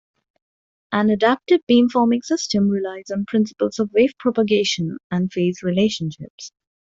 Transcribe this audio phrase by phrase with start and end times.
[0.91, 6.51] An adaptive beamforming system relies on principals of wave propagation and phase relationships.